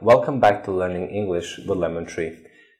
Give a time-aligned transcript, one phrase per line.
[0.00, 2.38] welcome back to Learning English with Lemon Tree.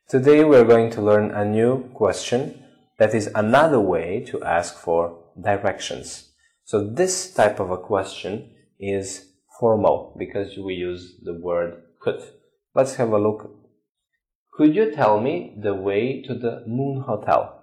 [0.09, 2.65] Today we're going to learn a new question
[2.99, 6.33] that is another way to ask for directions.
[6.65, 8.51] So this type of a question
[8.81, 9.25] is
[9.61, 12.21] formal because we use the word could.
[12.75, 13.55] Let's have a look.
[14.55, 17.57] Could you tell me the way to the Moon Hotel?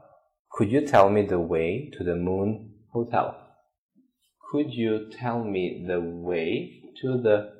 [0.53, 3.35] Could you tell me the way to the Moon Hotel?
[4.49, 7.51] Could you tell me the way to the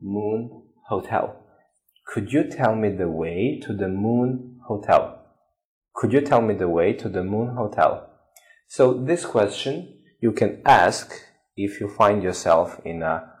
[0.00, 1.36] Moon Hotel?
[2.06, 5.22] Could you tell me the way to the Moon Hotel?
[5.94, 8.08] Could you tell me the way to the Moon Hotel?
[8.68, 11.12] So this question you can ask
[11.56, 13.32] if you find yourself in a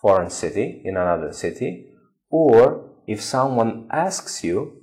[0.00, 1.90] foreign city, in another city,
[2.30, 4.82] or if someone asks you,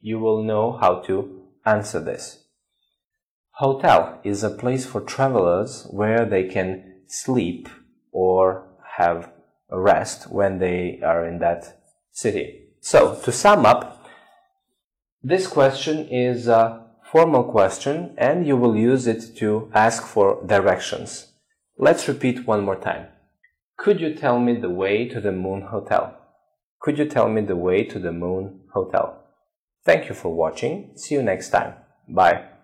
[0.00, 2.44] you will know how to answer this.
[3.52, 7.68] Hotel is a place for travelers where they can sleep
[8.12, 9.32] or have
[9.70, 11.80] rest when they are in that
[12.12, 12.68] city.
[12.80, 14.06] So, to sum up,
[15.22, 21.32] this question is a formal question and you will use it to ask for directions.
[21.76, 23.06] Let's repeat one more time.
[23.76, 26.16] Could you tell me the way to the Moon Hotel?
[26.80, 29.22] Could you tell me the way to the Moon Hotel?
[29.84, 30.92] Thank you for watching.
[30.96, 31.74] See you next time.
[32.08, 32.57] Bye.